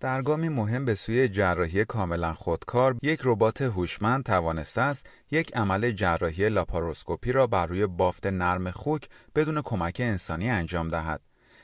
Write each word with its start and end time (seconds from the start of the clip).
در 0.00 0.22
گامی 0.22 0.48
مهم 0.48 0.84
به 0.84 0.94
سوی 0.94 1.28
جراحی 1.28 1.84
کاملا 1.84 2.32
خودکار 2.32 2.96
یک 3.02 3.20
ربات 3.24 3.62
هوشمند 3.62 4.24
توانسته 4.24 4.80
است 4.80 5.06
یک 5.30 5.56
عمل 5.56 5.90
جراحی 5.90 6.48
لاپاروسکوپی 6.48 7.32
را 7.32 7.46
بر 7.46 7.66
روی 7.66 7.86
بافت 7.86 8.26
نرم 8.26 8.70
خوک 8.70 9.08
بدون 9.34 9.62
کمک 9.62 9.96
انسانی 10.00 10.50
انجام 10.50 10.88
دهد. 10.88 11.20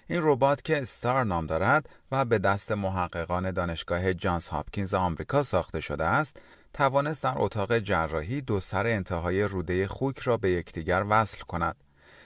این 0.08 0.20
ربات 0.22 0.62
که 0.62 0.82
استار 0.82 1.24
نام 1.24 1.46
دارد 1.46 1.88
و 2.12 2.24
به 2.24 2.38
دست 2.38 2.72
محققان 2.72 3.50
دانشگاه 3.50 4.14
جانز 4.14 4.48
هاپکینز 4.48 4.94
آمریکا 4.94 5.42
ساخته 5.42 5.80
شده 5.80 6.04
است 6.04 6.40
توانست 6.74 7.22
در 7.22 7.34
اتاق 7.36 7.78
جراحی 7.78 8.40
دو 8.40 8.60
سر 8.60 8.86
انتهای 8.86 9.42
روده 9.42 9.88
خوک 9.88 10.18
را 10.18 10.36
به 10.36 10.50
یکدیگر 10.50 11.04
وصل 11.08 11.40
کند. 11.40 11.76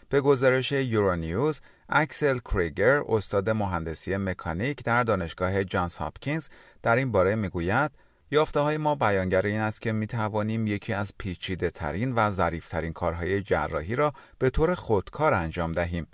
به 0.08 0.20
گزارش 0.20 0.72
یورونیوز 0.72 1.60
اکسل 1.88 2.38
کریگر 2.38 3.00
استاد 3.08 3.50
مهندسی 3.50 4.16
مکانیک 4.16 4.84
در 4.84 5.02
دانشگاه 5.02 5.64
جانز 5.64 5.96
هاپکینز 5.96 6.48
در 6.82 6.96
این 6.96 7.12
باره 7.12 7.34
می‌گوید 7.34 7.90
یافته 8.30 8.60
های 8.60 8.76
ما 8.76 8.94
بیانگر 8.94 9.46
این 9.46 9.60
است 9.60 9.82
که 9.82 9.92
می 9.92 10.06
توانیم 10.06 10.66
یکی 10.66 10.92
از 10.92 11.12
پیچیده 11.18 11.70
ترین 11.70 12.12
و 12.16 12.30
ظریف 12.30 12.68
ترین 12.68 12.92
کارهای 12.92 13.42
جراحی 13.42 13.96
را 13.96 14.12
به 14.38 14.50
طور 14.50 14.74
خودکار 14.74 15.34
انجام 15.34 15.72
دهیم. 15.72 16.06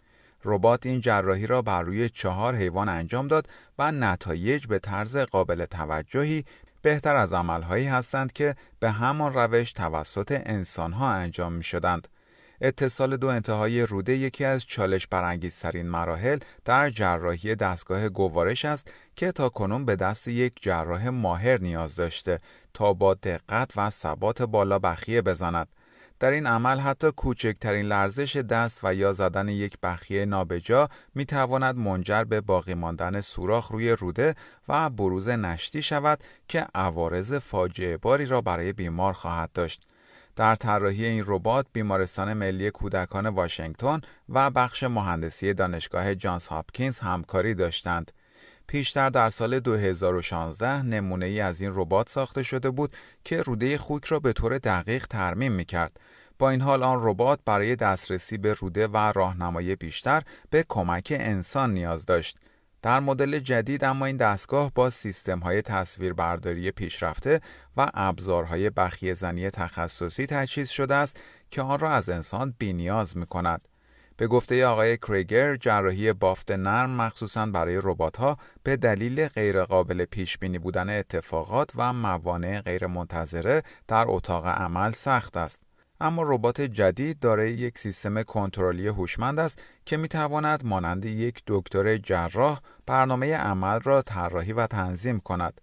ربات 0.45 0.87
این 0.87 1.01
جراحی 1.01 1.47
را 1.47 1.63
بر 1.63 1.83
روی 1.83 2.09
چهار 2.09 2.55
حیوان 2.55 2.89
انجام 2.89 3.29
داد 3.29 3.49
و 3.79 3.93
نتایج 3.93 4.67
به 4.67 4.79
طرز 4.79 5.17
قابل 5.17 5.65
توجهی 5.65 6.45
بهتر 6.83 7.17
از 7.17 7.33
عملهایی 7.33 7.87
هستند 7.87 8.33
که 8.33 8.55
به 8.81 8.91
همان 8.91 9.35
روش 9.35 9.73
توسط 9.73 10.43
انسانها 10.47 11.11
انجام 11.13 11.53
می 11.53 11.65
شدند. 11.65 12.09
اتصال 12.61 13.17
دو 13.17 13.27
انتهای 13.27 13.83
روده 13.83 14.17
یکی 14.17 14.45
از 14.45 14.67
چالش 14.67 15.07
برانگیزترین 15.07 15.89
مراحل 15.89 16.39
در 16.65 16.91
جراحی 16.91 17.55
دستگاه 17.55 18.09
گوارش 18.09 18.65
است 18.65 18.93
که 19.17 19.33
تا 19.33 19.49
کنون 19.49 19.85
به 19.85 19.97
دست 19.97 20.29
یک 20.29 20.53
جراح 20.61 21.09
ماهر 21.09 21.61
نیاز 21.61 21.95
داشته 21.95 22.41
تا 22.75 22.93
با 22.93 23.15
دقت 23.15 23.73
و 23.77 23.91
ثبات 23.91 24.43
بالا 24.43 24.79
بخیه 24.79 25.23
بزند. 25.23 25.69
در 26.21 26.31
این 26.31 26.47
عمل 26.47 26.79
حتی 26.79 27.11
کوچکترین 27.11 27.87
لرزش 27.87 28.37
دست 28.37 28.81
و 28.83 28.95
یا 28.95 29.13
زدن 29.13 29.49
یک 29.49 29.79
بخیه 29.83 30.25
نابجا 30.25 30.89
می 31.15 31.27
تواند 31.27 31.77
منجر 31.77 32.25
به 32.25 32.41
باقی 32.41 32.75
ماندن 32.75 33.21
سوراخ 33.21 33.69
روی 33.69 33.91
روده 33.91 34.35
و 34.69 34.91
بروز 34.91 35.29
نشتی 35.29 35.83
شود 35.83 36.25
که 36.49 36.67
عوارض 36.75 37.35
فاجعه 37.35 37.97
باری 37.97 38.27
را 38.27 38.41
برای 38.41 38.73
بیمار 38.73 39.13
خواهد 39.13 39.51
داشت. 39.55 39.90
در 40.41 40.55
طراحی 40.55 41.07
این 41.07 41.25
ربات 41.27 41.67
بیمارستان 41.73 42.33
ملی 42.33 42.71
کودکان 42.71 43.27
واشنگتن 43.27 44.01
و 44.29 44.51
بخش 44.51 44.83
مهندسی 44.83 45.55
دانشگاه 45.55 46.15
جانز 46.15 46.47
هاپکینز 46.47 46.99
همکاری 46.99 47.55
داشتند. 47.55 48.13
پیشتر 48.67 49.11
در 49.11 49.31
سال 49.31 49.61
2016 49.61 50.83
نمونه 50.83 51.27
ای 51.27 51.41
از 51.41 51.61
این 51.61 51.73
ربات 51.75 52.09
ساخته 52.09 52.43
شده 52.43 52.71
بود 52.71 52.97
که 53.25 53.43
روده 53.43 53.79
خوک 53.79 54.05
را 54.05 54.21
به 54.21 54.33
طور 54.33 54.59
دقیق 54.59 55.07
ترمیم 55.07 55.53
می 55.53 55.65
کرد. 55.65 56.01
با 56.39 56.51
این 56.51 56.61
حال 56.61 56.83
آن 56.83 56.99
ربات 57.03 57.41
برای 57.45 57.77
دسترسی 57.77 58.39
به 58.39 58.53
روده 58.55 58.87
و 58.87 58.97
راهنمایی 58.97 59.77
بیشتر 59.77 60.23
به 60.51 60.65
کمک 60.69 61.17
انسان 61.21 61.75
نیاز 61.75 62.07
داشت. 62.07 62.39
در 62.83 63.01
مدل 63.01 63.39
جدید 63.39 63.85
اما 63.85 64.07
این 64.07 64.17
دستگاه 64.17 64.73
با 64.75 64.91
سیستم 64.91 65.39
های 65.39 65.63
تصویربرداری 65.63 66.71
پیشرفته 66.71 67.41
و 67.77 67.91
ابزارهای 67.95 68.71
بخیه 68.71 69.15
زنی 69.15 69.51
تخصصی 69.51 70.27
تجهیز 70.27 70.69
شده 70.69 70.95
است 70.95 71.21
که 71.51 71.63
آن 71.63 71.79
را 71.79 71.91
از 71.91 72.09
انسان 72.09 72.55
بینیاز 72.59 73.17
می 73.17 73.27
کند. 73.27 73.69
به 74.17 74.27
گفته 74.27 74.67
آقای 74.67 74.97
کریگر 74.97 75.57
جراحی 75.57 76.13
بافت 76.13 76.51
نرم 76.51 76.91
مخصوصا 76.91 77.47
برای 77.47 77.81
ربات 77.83 78.17
ها 78.17 78.39
به 78.63 78.77
دلیل 78.77 79.29
غیرقابل 79.29 80.05
پیش 80.05 80.39
بینی 80.39 80.59
بودن 80.59 80.99
اتفاقات 80.99 81.71
و 81.77 81.93
موانع 81.93 82.61
غیرمنتظره 82.61 83.63
در 83.89 84.05
اتاق 84.09 84.47
عمل 84.47 84.91
سخت 84.91 85.37
است. 85.37 85.70
اما 86.01 86.23
ربات 86.23 86.61
جدید 86.61 87.21
دارای 87.21 87.53
یک 87.53 87.79
سیستم 87.79 88.23
کنترلی 88.23 88.89
هوشمند 88.89 89.39
است 89.39 89.63
که 89.85 89.97
می 89.97 90.09
تواند 90.09 90.67
مانند 90.67 91.05
یک 91.05 91.43
دکتر 91.47 91.97
جراح 91.97 92.61
برنامه 92.87 93.37
عمل 93.37 93.81
را 93.81 94.03
طراحی 94.03 94.53
و 94.53 94.67
تنظیم 94.67 95.21
کند. 95.21 95.61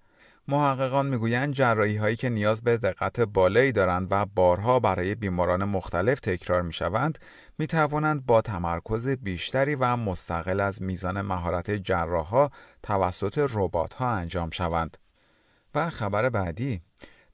محققان 0.47 1.05
می‌گویند 1.05 1.53
جراحی 1.53 1.95
هایی 1.95 2.15
که 2.15 2.29
نیاز 2.29 2.61
به 2.61 2.77
دقت 2.77 3.19
بالایی 3.19 3.71
دارند 3.71 4.07
و 4.11 4.25
بارها 4.25 4.79
برای 4.79 5.15
بیماران 5.15 5.63
مختلف 5.63 6.19
تکرار 6.19 6.61
می 6.61 6.73
شوند 6.73 7.19
می 7.57 7.67
توانند 7.67 8.25
با 8.25 8.41
تمرکز 8.41 9.07
بیشتری 9.07 9.75
و 9.75 9.95
مستقل 9.95 10.59
از 10.59 10.81
میزان 10.81 11.21
مهارت 11.21 11.71
جراح 11.71 12.49
توسط 12.83 13.49
ربات 13.53 13.93
ها 13.93 14.11
انجام 14.11 14.49
شوند. 14.49 14.97
و 15.75 15.89
خبر 15.89 16.29
بعدی 16.29 16.81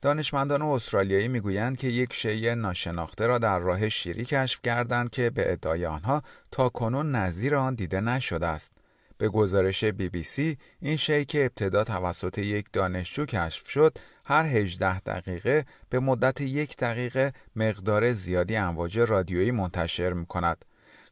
دانشمندان 0.03 0.61
استرالیایی 0.61 1.27
می‌گویند 1.27 1.77
که 1.77 1.87
یک 1.87 2.13
شیء 2.13 2.55
ناشناخته 2.55 3.27
را 3.27 3.37
در 3.37 3.59
راه 3.59 3.89
شیری 3.89 4.25
کشف 4.25 4.61
کردند 4.61 5.09
که 5.09 5.29
به 5.29 5.51
ادعای 5.51 5.85
آنها 5.85 6.23
تا 6.51 6.69
کنون 6.69 7.15
نظیر 7.15 7.55
آن 7.55 7.75
دیده 7.75 8.01
نشده 8.01 8.47
است. 8.47 8.71
به 9.17 9.29
گزارش 9.29 9.83
بی 9.83 10.09
بی 10.09 10.23
سی 10.23 10.57
این 10.81 10.97
شی 10.97 11.25
که 11.25 11.45
ابتدا 11.45 11.83
توسط 11.83 12.37
یک 12.37 12.65
دانشجو 12.73 13.25
کشف 13.25 13.69
شد 13.69 13.97
هر 14.25 14.45
18 14.45 14.99
دقیقه 14.99 15.65
به 15.89 15.99
مدت 15.99 16.41
یک 16.41 16.77
دقیقه 16.77 17.33
مقدار 17.55 18.13
زیادی 18.13 18.55
امواج 18.55 18.99
رادیویی 18.99 19.51
منتشر 19.51 20.13
می 20.13 20.25
کند. 20.25 20.65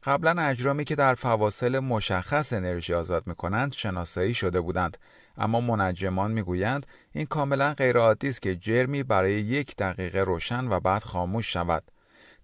قبلا 0.03 0.41
اجرامی 0.41 0.85
که 0.85 0.95
در 0.95 1.15
فواصل 1.15 1.79
مشخص 1.79 2.53
انرژی 2.53 2.93
آزاد 2.93 3.27
می 3.27 3.35
کنند 3.35 3.73
شناسایی 3.73 4.33
شده 4.33 4.61
بودند. 4.61 4.97
اما 5.37 5.61
منجمان 5.61 6.31
می‌گویند 6.31 6.87
این 7.11 7.25
کاملا 7.25 7.73
غیرعادی 7.73 8.29
است 8.29 8.41
که 8.41 8.55
جرمی 8.55 9.03
برای 9.03 9.33
یک 9.33 9.75
دقیقه 9.75 10.19
روشن 10.19 10.67
و 10.67 10.79
بعد 10.79 11.03
خاموش 11.03 11.53
شود. 11.53 11.83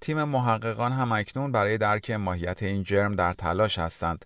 تیم 0.01 0.23
محققان 0.23 0.91
هم 0.91 1.11
اکنون 1.11 1.51
برای 1.51 1.77
درک 1.77 2.11
ماهیت 2.11 2.63
این 2.63 2.83
جرم 2.83 3.15
در 3.15 3.33
تلاش 3.33 3.79
هستند. 3.79 4.25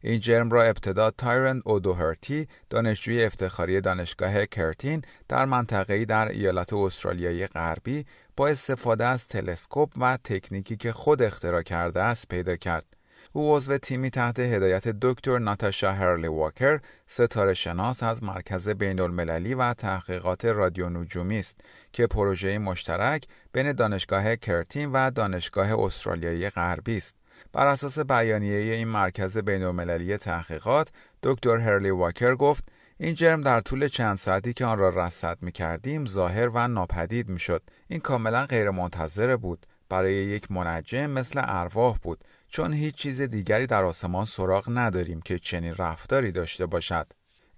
این 0.00 0.20
جرم 0.20 0.50
را 0.50 0.62
ابتدا 0.62 1.10
تایرند 1.10 1.62
اودوهرتی 1.64 2.48
دانشجوی 2.70 3.24
افتخاری 3.24 3.80
دانشگاه 3.80 4.46
کرتین 4.46 5.02
در 5.28 5.44
منطقه‌ای 5.44 6.04
در 6.04 6.28
ایالت 6.28 6.72
استرالیایی 6.72 7.46
غربی 7.46 8.06
با 8.36 8.48
استفاده 8.48 9.06
از 9.06 9.28
تلسکوپ 9.28 9.90
و 9.96 10.18
تکنیکی 10.24 10.76
که 10.76 10.92
خود 10.92 11.22
اختراع 11.22 11.62
کرده 11.62 12.02
است 12.02 12.28
پیدا 12.28 12.56
کرد. 12.56 12.84
او 13.32 13.56
عضو 13.56 13.78
تیمی 13.78 14.10
تحت 14.10 14.38
هدایت 14.38 14.88
دکتر 14.88 15.38
ناتاشا 15.38 15.92
هرلی 15.92 16.28
واکر 16.28 16.80
ستاره 17.06 17.54
شناس 17.54 18.02
از 18.02 18.22
مرکز 18.22 18.68
بین 18.68 19.00
المللی 19.00 19.54
و 19.54 19.74
تحقیقات 19.74 20.44
رادیو 20.44 20.88
نجومی 20.88 21.38
است 21.38 21.60
که 21.92 22.06
پروژه 22.06 22.58
مشترک 22.58 23.24
بین 23.52 23.72
دانشگاه 23.72 24.36
کرتین 24.36 24.92
و 24.92 25.10
دانشگاه 25.10 25.84
استرالیایی 25.84 26.50
غربی 26.50 26.96
است. 26.96 27.16
بر 27.52 27.66
اساس 27.66 27.98
بیانیه 27.98 28.74
این 28.74 28.88
مرکز 28.88 29.38
بین 29.38 29.62
المللی 29.62 30.16
تحقیقات 30.16 30.88
دکتر 31.22 31.56
هرلی 31.56 31.90
واکر 31.90 32.34
گفت 32.34 32.64
این 33.00 33.14
جرم 33.14 33.40
در 33.40 33.60
طول 33.60 33.88
چند 33.88 34.16
ساعتی 34.16 34.52
که 34.52 34.64
آن 34.66 34.78
را 34.78 34.88
رصد 34.88 35.38
می 35.42 35.52
کردیم 35.52 36.06
ظاهر 36.06 36.48
و 36.48 36.68
ناپدید 36.68 37.28
می 37.28 37.38
شد. 37.38 37.62
این 37.88 38.00
کاملا 38.00 38.46
غیر 38.46 38.70
منتظره 38.70 39.36
بود. 39.36 39.66
برای 39.88 40.14
یک 40.14 40.50
منجم 40.52 41.06
مثل 41.06 41.40
ارواح 41.44 41.96
بود 42.02 42.24
چون 42.48 42.72
هیچ 42.72 42.94
چیز 42.94 43.20
دیگری 43.20 43.66
در 43.66 43.84
آسمان 43.84 44.24
سراغ 44.24 44.64
نداریم 44.68 45.20
که 45.20 45.38
چنین 45.38 45.74
رفتاری 45.74 46.32
داشته 46.32 46.66
باشد. 46.66 47.06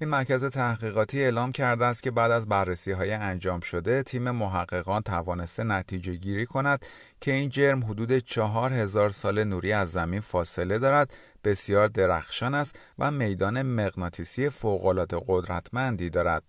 این 0.02 0.08
مرکز 0.08 0.44
تحقیقاتی 0.44 1.22
اعلام 1.22 1.52
کرده 1.52 1.84
است 1.84 2.02
که 2.02 2.10
بعد 2.10 2.30
از 2.30 2.48
بررسی 2.48 2.92
های 2.92 3.12
انجام 3.12 3.60
شده 3.60 4.02
تیم 4.02 4.30
محققان 4.30 5.02
توانسته 5.02 5.64
نتیجه 5.64 6.14
گیری 6.14 6.46
کند 6.46 6.86
که 7.20 7.32
این 7.32 7.48
جرم 7.48 7.84
حدود 7.84 8.18
چهار 8.18 8.72
هزار 8.72 9.10
سال 9.10 9.44
نوری 9.44 9.72
از 9.72 9.92
زمین 9.92 10.20
فاصله 10.20 10.78
دارد 10.78 11.14
بسیار 11.44 11.88
درخشان 11.88 12.54
است 12.54 12.78
و 12.98 13.10
میدان 13.10 13.62
مغناطیسی 13.62 14.50
فوقالعاده 14.50 15.22
قدرتمندی 15.26 16.10
دارد 16.10 16.42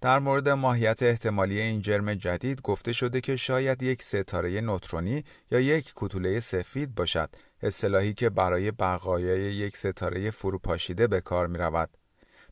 در 0.00 0.18
مورد 0.18 0.48
ماهیت 0.48 1.02
احتمالی 1.02 1.60
این 1.60 1.80
جرم 1.80 2.14
جدید 2.14 2.62
گفته 2.62 2.92
شده 2.92 3.20
که 3.20 3.36
شاید 3.36 3.82
یک 3.82 4.02
ستاره 4.02 4.60
نوترونی 4.60 5.24
یا 5.50 5.60
یک 5.60 5.94
کوتوله 5.94 6.40
سفید 6.40 6.94
باشد 6.94 7.30
اصطلاحی 7.62 8.14
که 8.14 8.30
برای 8.30 8.70
بقایای 8.70 9.40
یک 9.40 9.76
ستاره 9.76 10.30
فروپاشیده 10.30 11.06
به 11.06 11.20
کار 11.20 11.46
می 11.46 11.58
رود. 11.58 12.01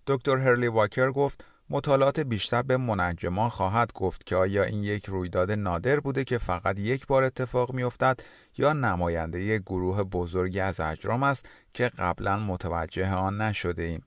دکتر 0.06 0.36
هرلی 0.36 0.66
واکر 0.66 1.10
گفت 1.10 1.44
مطالعات 1.70 2.20
بیشتر 2.20 2.62
به 2.62 2.76
منجمان 2.76 3.48
خواهد 3.48 3.92
گفت 3.92 4.26
که 4.26 4.36
آیا 4.36 4.62
این 4.62 4.84
یک 4.84 5.06
رویداد 5.06 5.50
نادر 5.50 6.00
بوده 6.00 6.24
که 6.24 6.38
فقط 6.38 6.78
یک 6.78 7.06
بار 7.06 7.24
اتفاق 7.24 7.72
میافتد 7.72 8.20
یا 8.58 8.72
نماینده 8.72 9.58
گروه 9.58 10.02
بزرگی 10.02 10.60
از 10.60 10.80
اجرام 10.80 11.22
است 11.22 11.48
که 11.74 11.88
قبلا 11.88 12.36
متوجه 12.36 13.14
آن 13.14 13.40
نشده 13.40 13.82
ایم. 13.82 14.02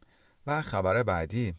و 0.47 0.61
خبر 0.61 1.03
بعدی 1.03 1.53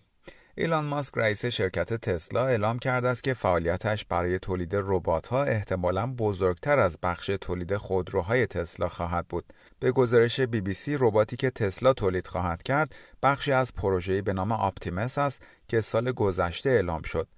ایلان 0.56 0.84
ماسک 0.84 1.12
رئیس 1.16 1.46
شرکت 1.46 1.94
تسلا 1.94 2.46
اعلام 2.46 2.78
کرده 2.78 3.08
است 3.08 3.24
که 3.24 3.34
فعالیتش 3.34 4.04
برای 4.04 4.38
تولید 4.38 4.70
ربات‌ها 4.74 5.44
احتمالاً 5.44 6.06
بزرگتر 6.06 6.78
از 6.78 6.98
بخش 7.02 7.26
تولید 7.26 7.76
خودروهای 7.76 8.46
تسلا 8.46 8.88
خواهد 8.88 9.28
بود. 9.28 9.44
به 9.80 9.92
گزارش 9.92 10.40
بی 10.40 10.60
بی 10.60 10.74
سی 10.74 10.96
رباتی 11.00 11.36
که 11.36 11.50
تسلا 11.50 11.92
تولید 11.92 12.26
خواهد 12.26 12.62
کرد، 12.62 12.94
بخشی 13.22 13.52
از 13.52 13.74
پروژه‌ای 13.74 14.22
به 14.22 14.32
نام 14.32 14.52
آپتیمس 14.52 15.18
است 15.18 15.42
که 15.68 15.80
سال 15.80 16.12
گذشته 16.12 16.70
اعلام 16.70 17.02
شد. 17.02 17.28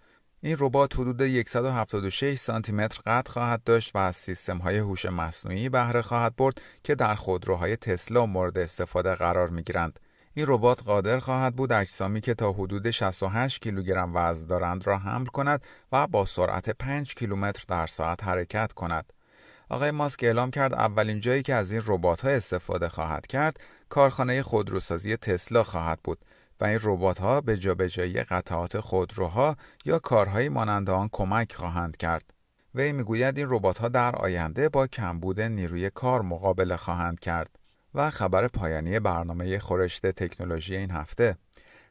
این 0.40 0.56
ربات 0.58 0.94
حدود 0.94 1.48
176 1.48 2.38
سانتی 2.38 2.72
متر 2.72 3.00
قد 3.06 3.28
خواهد 3.28 3.64
داشت 3.64 3.96
و 3.96 3.98
از 3.98 4.16
سیستم 4.16 4.58
های 4.58 4.78
هوش 4.78 5.06
مصنوعی 5.06 5.68
بهره 5.68 6.02
خواهد 6.02 6.36
برد 6.36 6.60
که 6.84 6.94
در 6.94 7.14
خودروهای 7.14 7.76
تسلا 7.76 8.26
مورد 8.26 8.58
استفاده 8.58 9.14
قرار 9.14 9.48
می 9.48 9.62
گیرند. 9.62 10.00
این 10.38 10.46
ربات 10.48 10.82
قادر 10.82 11.18
خواهد 11.18 11.56
بود 11.56 11.72
اجسامی 11.72 12.20
که 12.20 12.34
تا 12.34 12.52
حدود 12.52 12.90
68 12.90 13.62
کیلوگرم 13.62 14.12
وزن 14.14 14.46
دارند 14.46 14.86
را 14.86 14.98
حمل 14.98 15.26
کند 15.26 15.62
و 15.92 16.06
با 16.06 16.24
سرعت 16.24 16.70
5 16.70 17.14
کیلومتر 17.14 17.64
در 17.68 17.86
ساعت 17.86 18.24
حرکت 18.24 18.72
کند. 18.72 19.12
آقای 19.68 19.90
ماسک 19.90 20.24
اعلام 20.24 20.50
کرد 20.50 20.74
اولین 20.74 21.20
جایی 21.20 21.42
که 21.42 21.54
از 21.54 21.72
این 21.72 21.82
ربات 21.86 22.20
ها 22.20 22.30
استفاده 22.30 22.88
خواهد 22.88 23.26
کرد 23.26 23.60
کارخانه 23.88 24.42
خودروسازی 24.42 25.16
تسلا 25.16 25.62
خواهد 25.62 26.00
بود 26.04 26.18
و 26.60 26.64
این 26.64 26.78
ربات 26.82 27.18
ها 27.18 27.40
به 27.40 27.56
جابجایی 27.58 28.22
قطعات 28.22 28.80
خودروها 28.80 29.56
یا 29.84 29.98
کارهایی 29.98 30.48
مانند 30.48 30.90
آن 30.90 31.08
کمک 31.12 31.52
خواهند 31.52 31.96
کرد. 31.96 32.24
وی 32.74 32.92
می‌گوید 32.92 33.38
این 33.38 33.46
ربات 33.50 33.78
ها 33.78 33.88
در 33.88 34.16
آینده 34.16 34.68
با 34.68 34.86
کمبود 34.86 35.40
نیروی 35.40 35.90
کار 35.90 36.22
مقابله 36.22 36.76
خواهند 36.76 37.20
کرد. 37.20 37.58
و 37.96 38.10
خبر 38.10 38.48
پایانی 38.48 39.00
برنامه 39.00 39.58
خورشت 39.58 40.06
تکنولوژی 40.06 40.76
این 40.76 40.90
هفته 40.90 41.36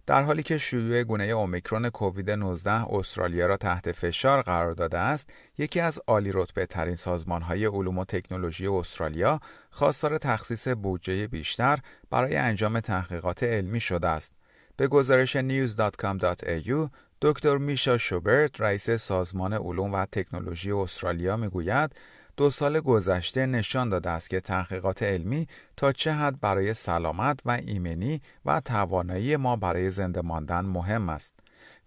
در 0.06 0.24
حالی 0.24 0.44
که 0.44 0.58
شیوع 0.58 1.04
گونه 1.04 1.24
اومیکرون 1.24 1.90
کووید 1.90 2.32
19 2.32 2.72
استرالیا 2.72 3.46
را 3.46 3.58
تحت 3.58 3.92
فشار 3.92 4.42
قرار 4.42 4.74
داده 4.74 4.98
است، 4.98 5.30
یکی 5.58 5.80
از 5.80 6.00
عالی 6.08 6.32
رتبه 6.34 6.66
ترین 6.66 6.96
سازمان 6.96 7.42
های 7.42 7.66
علوم 7.66 7.98
و 7.98 8.06
تکنولوژی 8.06 8.68
استرالیا 8.68 9.40
خواستار 9.70 10.18
تخصیص 10.18 10.68
بودجه 10.68 11.28
بیشتر 11.28 11.80
برای 12.10 12.36
انجام 12.36 12.80
تحقیقات 12.80 13.44
علمی 13.44 13.80
شده 13.80 14.08
است. 14.08 14.32
به 14.78 14.88
گزارش 14.88 15.38
news.com.au 15.38 16.90
دکتر 17.22 17.58
میشا 17.58 17.98
شوبرت 17.98 18.62
رئیس 18.62 18.90
سازمان 18.92 19.54
علوم 19.54 19.94
و 19.94 20.06
تکنولوژی 20.06 20.72
استرالیا 20.72 21.38
می‌گوید 21.38 21.92
دو 22.38 22.52
سال 22.52 22.80
گذشته 22.80 23.46
نشان 23.46 23.90
داده 23.90 24.10
است 24.10 24.30
که 24.30 24.40
تحقیقات 24.40 25.04
علمی 25.04 25.48
تا 25.78 25.92
چه 25.92 26.12
حد 26.12 26.40
برای 26.40 26.74
سلامت 26.74 27.40
و 27.46 27.52
ایمنی 27.52 28.22
و 28.46 28.60
توانایی 28.60 29.38
ما 29.38 29.56
برای 29.56 29.90
زنده 29.90 30.22
ماندن 30.22 30.66
مهم 30.66 31.10
است. 31.10 31.34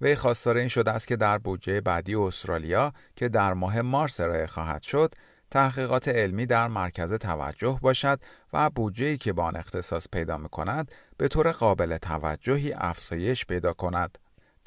وی 0.01 0.15
خواستار 0.15 0.57
این 0.57 0.69
شده 0.69 0.91
است 0.91 1.09
که 1.09 1.17
در 1.17 1.39
بودجه 1.39 1.81
بعدی 1.81 2.15
استرالیا 2.15 2.93
که 3.17 3.29
در 3.29 3.55
ماه 3.55 3.81
مارس 3.83 4.21
ارائه 4.21 4.47
خواهد 4.47 4.83
شد، 4.83 5.15
تحقیقات 5.51 6.09
علمی 6.09 6.47
در 6.47 6.69
مرکز 6.69 7.13
توجه 7.13 7.79
باشد 7.83 8.21
و 8.53 8.71
بودجه‌ای 8.71 9.17
که 9.17 9.33
با 9.33 9.45
آن 9.45 9.57
اختصاص 9.57 10.07
پیدا 10.13 10.39
می 10.39 10.49
کند 10.49 10.93
به 11.17 11.29
طور 11.29 11.53
قابل 11.53 11.97
توجهی 11.97 12.73
افزایش 12.73 13.47
پیدا 13.47 13.73
کند. 13.73 14.19